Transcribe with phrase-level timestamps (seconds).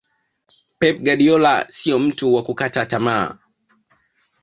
[0.79, 3.37] Pep Guardiola siyo mtu wa kukata tamaa